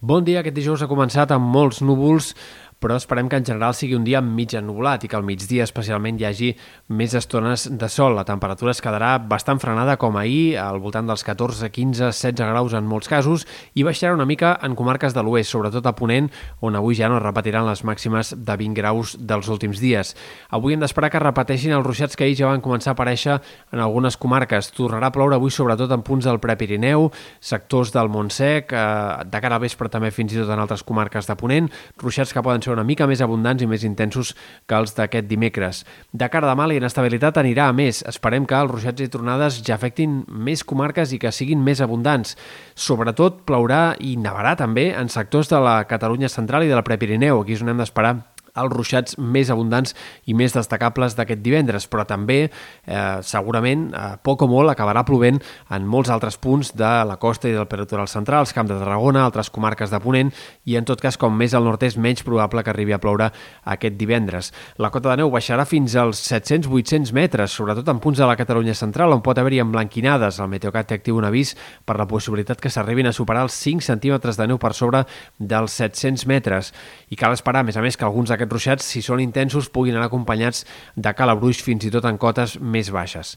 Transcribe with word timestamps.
Bon 0.00 0.24
dia, 0.24 0.40
aquest 0.40 0.56
dijous 0.56 0.80
ha 0.80 0.86
començat 0.88 1.28
amb 1.34 1.44
molts 1.52 1.82
núvols, 1.84 2.30
però 2.80 2.96
esperem 2.96 3.28
que 3.28 3.36
en 3.36 3.44
general 3.44 3.74
sigui 3.76 3.94
un 3.94 4.04
dia 4.08 4.22
mig 4.24 4.54
ennublat 4.56 5.04
i 5.04 5.08
que 5.12 5.16
al 5.18 5.24
migdia 5.26 5.66
especialment 5.66 6.18
hi 6.18 6.24
hagi 6.24 6.48
més 6.88 7.14
estones 7.14 7.66
de 7.68 7.88
sol. 7.92 8.16
La 8.16 8.24
temperatura 8.24 8.72
es 8.72 8.80
quedarà 8.80 9.12
bastant 9.20 9.60
frenada 9.60 9.98
com 10.00 10.16
ahir, 10.16 10.56
al 10.58 10.80
voltant 10.80 11.06
dels 11.06 11.22
14, 11.26 11.68
15, 11.70 12.08
16 12.08 12.48
graus 12.50 12.74
en 12.74 12.88
molts 12.88 13.10
casos, 13.12 13.44
i 13.76 13.84
baixarà 13.84 14.14
una 14.16 14.26
mica 14.26 14.54
en 14.64 14.74
comarques 14.78 15.14
de 15.14 15.22
l'oest, 15.22 15.52
sobretot 15.52 15.86
a 15.86 15.92
Ponent, 15.96 16.30
on 16.64 16.78
avui 16.78 16.96
ja 16.96 17.10
no 17.12 17.20
repetiran 17.20 17.68
les 17.68 17.84
màximes 17.84 18.32
de 18.32 18.56
20 18.64 18.80
graus 18.80 19.14
dels 19.20 19.52
últims 19.52 19.82
dies. 19.82 20.14
Avui 20.48 20.74
hem 20.74 20.80
d'esperar 20.80 21.12
que 21.12 21.20
repeteixin 21.20 21.76
els 21.76 21.84
ruixats 21.84 22.16
que 22.16 22.24
ahir 22.24 22.38
ja 22.40 22.48
van 22.48 22.64
començar 22.64 22.94
a 22.94 22.96
aparèixer 22.96 23.36
en 23.74 23.84
algunes 23.84 24.16
comarques. 24.16 24.72
Tornarà 24.72 25.12
a 25.12 25.14
ploure 25.14 25.36
avui 25.36 25.52
sobretot 25.52 25.92
en 25.92 26.04
punts 26.06 26.24
del 26.24 26.40
Prepirineu, 26.40 27.10
sectors 27.44 27.92
del 27.92 28.08
Montsec, 28.08 28.72
eh, 28.72 29.28
de 29.28 29.44
cara 29.44 29.60
a 29.60 29.62
vespre 29.62 29.92
també 29.92 30.10
fins 30.14 30.32
i 30.32 30.40
tot 30.40 30.48
en 30.48 30.64
altres 30.64 30.82
comarques 30.86 31.28
de 31.28 31.36
Ponent, 31.36 31.68
ruixats 32.00 32.32
que 32.32 32.42
poden 32.42 32.64
ser 32.64 32.69
ser 32.70 32.78
una 32.78 32.86
mica 32.86 33.08
més 33.10 33.20
abundants 33.24 33.62
i 33.62 33.68
més 33.68 33.84
intensos 33.86 34.32
que 34.70 34.78
els 34.78 34.94
d'aquest 34.96 35.28
dimecres. 35.28 35.82
De 36.12 36.28
cara 36.30 36.48
a 36.48 36.54
demà, 36.54 36.68
la 36.70 36.78
inestabilitat 36.78 37.40
anirà 37.42 37.68
a 37.68 37.76
més. 37.76 38.04
Esperem 38.08 38.46
que 38.46 38.58
els 38.58 38.70
ruixats 38.70 39.02
i 39.02 39.10
tronades 39.10 39.60
ja 39.66 39.76
afectin 39.76 40.22
més 40.30 40.64
comarques 40.64 41.12
i 41.12 41.20
que 41.20 41.34
siguin 41.34 41.62
més 41.66 41.82
abundants. 41.82 42.36
Sobretot 42.74 43.42
plourà 43.48 43.96
i 43.98 44.16
nevarà 44.20 44.56
també 44.58 44.90
en 44.94 45.10
sectors 45.12 45.50
de 45.50 45.60
la 45.62 45.80
Catalunya 45.90 46.30
central 46.30 46.64
i 46.64 46.70
de 46.70 46.78
la 46.78 46.86
Prepirineu. 46.86 47.42
Aquí 47.42 47.58
és 47.58 47.64
on 47.64 47.74
hem 47.74 47.82
d'esperar 47.82 48.16
els 48.56 48.72
ruixats 48.72 49.18
més 49.18 49.50
abundants 49.50 49.94
i 50.26 50.34
més 50.34 50.54
destacables 50.56 51.16
d'aquest 51.18 51.42
divendres, 51.44 51.86
però 51.90 52.06
també 52.08 52.40
eh, 52.46 53.18
segurament 53.26 53.88
eh, 53.94 54.06
poc 54.22 54.42
o 54.44 54.48
molt 54.50 54.72
acabarà 54.72 55.04
plovent 55.06 55.40
en 55.70 55.86
molts 55.86 56.10
altres 56.10 56.38
punts 56.40 56.72
de 56.76 56.90
la 57.06 57.18
costa 57.20 57.48
i 57.48 57.54
del 57.54 57.68
peritoral 57.70 58.08
central, 58.10 58.46
els 58.46 58.54
camps 58.56 58.72
de 58.72 58.78
Tarragona, 58.80 59.24
altres 59.24 59.50
comarques 59.50 59.90
de 59.92 60.00
Ponent 60.02 60.32
i 60.66 60.76
en 60.78 60.86
tot 60.88 61.00
cas 61.02 61.18
com 61.20 61.34
més 61.36 61.54
al 61.54 61.66
nord-est 61.66 61.98
menys 62.00 62.24
probable 62.26 62.64
que 62.64 62.72
arribi 62.72 62.94
a 62.96 63.00
ploure 63.02 63.30
aquest 63.74 63.96
divendres. 64.00 64.52
La 64.80 64.90
cota 64.90 65.12
de 65.12 65.20
neu 65.22 65.30
baixarà 65.32 65.66
fins 65.68 65.96
als 65.98 66.22
700-800 66.30 67.14
metres, 67.16 67.54
sobretot 67.54 67.88
en 67.92 68.00
punts 68.02 68.18
de 68.20 68.28
la 68.28 68.38
Catalunya 68.38 68.74
central 68.74 69.14
on 69.14 69.22
pot 69.24 69.38
haver-hi 69.38 69.60
emblanquinades. 69.62 70.40
El 70.40 70.50
Meteocat 70.52 70.90
té 70.90 70.98
actiu 70.98 71.18
un 71.20 71.28
avís 71.28 71.54
per 71.86 71.98
la 72.00 72.08
possibilitat 72.10 72.60
que 72.60 72.72
s'arribin 72.72 73.10
a 73.10 73.14
superar 73.16 73.44
els 73.46 73.56
5 73.60 73.84
centímetres 73.84 74.38
de 74.38 74.48
neu 74.50 74.58
per 74.60 74.72
sobre 74.76 75.04
dels 75.38 75.76
700 75.80 76.26
metres 76.30 76.72
i 77.10 77.18
cal 77.18 77.34
esperar, 77.36 77.64
a 77.64 77.68
més 77.68 77.76
a 77.76 77.84
més, 77.84 77.96
que 77.96 78.06
alguns 78.06 78.32
d'aquests 78.40 78.56
ruixats, 78.56 78.86
si 78.88 79.02
són 79.04 79.20
intensos, 79.20 79.68
puguin 79.68 79.96
anar 79.96 80.08
acompanyats 80.08 80.64
de 80.96 81.12
calabruix 81.16 81.60
fins 81.62 81.84
i 81.84 81.92
tot 81.92 82.08
en 82.08 82.18
cotes 82.18 82.56
més 82.60 82.90
baixes. 82.90 83.36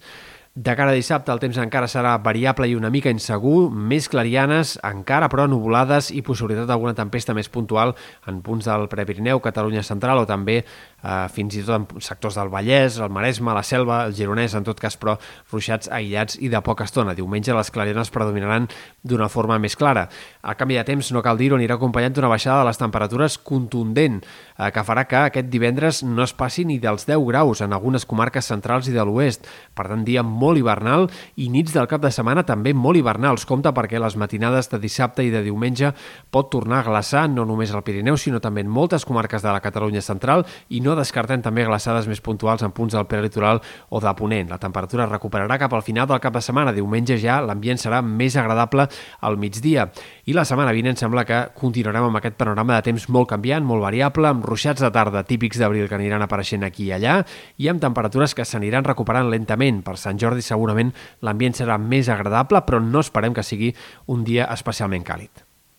De 0.56 0.76
cara 0.76 0.92
a 0.92 0.94
dissabte 0.94 1.32
el 1.34 1.40
temps 1.42 1.58
encara 1.58 1.88
serà 1.90 2.12
variable 2.22 2.68
i 2.70 2.76
una 2.78 2.92
mica 2.94 3.10
insegur, 3.10 3.72
més 3.74 4.06
clarianes, 4.06 4.76
encara 4.86 5.26
però 5.26 5.48
nuvolades 5.50 6.12
i 6.14 6.20
possibilitat 6.22 6.68
d'alguna 6.70 6.94
tempesta 6.94 7.34
més 7.34 7.48
puntual 7.50 7.96
en 8.30 8.38
punts 8.46 8.68
del 8.70 8.86
Prepirineu, 8.92 9.42
Catalunya 9.42 9.82
Central 9.82 10.22
o 10.22 10.28
també 10.30 10.60
eh, 10.62 11.26
fins 11.34 11.58
i 11.58 11.64
tot 11.66 11.80
en 11.80 12.04
sectors 12.06 12.38
del 12.38 12.52
Vallès, 12.54 13.00
el 13.02 13.10
Maresme, 13.10 13.56
la 13.58 13.64
Selva, 13.66 14.04
el 14.06 14.14
Gironès, 14.14 14.54
en 14.54 14.68
tot 14.68 14.78
cas 14.78 14.94
però 15.02 15.16
ruixats 15.50 15.90
aïllats 15.90 16.38
i 16.38 16.52
de 16.54 16.62
poca 16.62 16.86
estona. 16.86 17.18
Diumenge 17.18 17.58
les 17.58 17.74
clarianes 17.74 18.14
predominaran 18.14 18.70
d'una 19.02 19.32
forma 19.34 19.58
més 19.58 19.74
clara. 19.74 20.06
El 20.46 20.60
canvi 20.62 20.78
de 20.78 20.86
temps, 20.86 21.10
no 21.18 21.26
cal 21.26 21.42
dir-ho, 21.42 21.58
anirà 21.58 21.80
acompanyat 21.80 22.14
d'una 22.14 22.30
baixada 22.30 22.62
de 22.62 22.70
les 22.70 22.82
temperatures 22.84 23.40
contundent, 23.42 24.22
eh, 24.22 24.70
que 24.70 24.86
farà 24.86 25.08
que 25.10 25.26
aquest 25.32 25.50
divendres 25.50 26.06
no 26.06 26.22
es 26.30 26.38
passi 26.38 26.62
ni 26.62 26.78
dels 26.78 27.10
10 27.10 27.26
graus 27.26 27.66
en 27.66 27.74
algunes 27.74 28.06
comarques 28.06 28.54
centrals 28.54 28.94
i 28.94 28.94
de 28.94 29.02
l'oest. 29.02 29.50
Per 29.74 29.90
tant, 29.90 30.06
dia 30.06 30.22
molt 30.22 30.43
molt 30.44 30.60
hivernal 30.60 31.08
i 31.40 31.50
nits 31.54 31.74
del 31.76 31.88
cap 31.88 32.04
de 32.04 32.12
setmana 32.12 32.44
també 32.48 32.74
molt 32.76 33.00
hivernals. 33.00 33.48
Compte 33.50 33.72
perquè 33.76 34.02
les 34.02 34.18
matinades 34.20 34.70
de 34.72 34.80
dissabte 34.84 35.24
i 35.24 35.32
de 35.32 35.44
diumenge 35.46 35.94
pot 36.34 36.52
tornar 36.52 36.82
a 36.82 36.88
glaçar 36.90 37.26
no 37.32 37.48
només 37.48 37.72
al 37.72 37.86
Pirineu, 37.88 38.18
sinó 38.20 38.42
també 38.44 38.64
en 38.64 38.72
moltes 38.72 39.06
comarques 39.08 39.44
de 39.44 39.52
la 39.54 39.62
Catalunya 39.64 40.04
central 40.04 40.46
i 40.70 40.82
no 40.84 40.98
descartem 41.00 41.42
també 41.46 41.66
glaçades 41.68 42.08
més 42.12 42.22
puntuals 42.24 42.64
en 42.66 42.74
punts 42.76 42.96
del 42.98 43.08
prelitoral 43.08 43.62
o 43.90 44.02
de 44.04 44.14
Ponent. 44.18 44.52
La 44.52 44.60
temperatura 44.62 45.08
recuperarà 45.10 45.58
cap 45.62 45.74
al 45.74 45.86
final 45.86 46.08
del 46.10 46.22
cap 46.24 46.36
de 46.36 46.42
setmana. 46.44 46.74
Diumenge 46.76 47.18
ja 47.22 47.40
l'ambient 47.42 47.80
serà 47.80 48.02
més 48.04 48.36
agradable 48.40 48.88
al 49.22 49.38
migdia. 49.38 49.88
I 50.26 50.36
la 50.36 50.46
setmana 50.48 50.74
vinent 50.76 51.00
sembla 51.00 51.26
que 51.28 51.40
continuarem 51.58 52.10
amb 52.10 52.20
aquest 52.20 52.38
panorama 52.40 52.78
de 52.78 52.90
temps 52.90 53.08
molt 53.14 53.30
canviant, 53.32 53.66
molt 53.66 53.84
variable, 53.84 54.30
amb 54.30 54.46
ruixats 54.46 54.84
de 54.84 54.92
tarda 54.94 55.24
típics 55.28 55.60
d'abril 55.62 55.88
que 55.90 55.98
aniran 55.98 56.24
apareixent 56.26 56.66
aquí 56.68 56.90
i 56.90 56.94
allà 56.96 57.20
i 57.58 57.70
amb 57.72 57.82
temperatures 57.84 58.36
que 58.36 58.46
s'aniran 58.48 58.86
recuperant 58.88 59.30
lentament. 59.32 59.82
Per 59.84 59.98
Sant 60.00 60.20
Jordi 60.34 60.46
segurament 60.46 60.92
l'ambient 61.22 61.54
serà 61.58 61.78
més 61.78 62.10
agradable, 62.10 62.64
però 62.66 62.82
no 62.82 63.06
esperem 63.06 63.34
que 63.38 63.46
sigui 63.46 63.74
un 64.10 64.26
dia 64.26 64.50
especialment 64.54 65.06
càlid. 65.06 65.46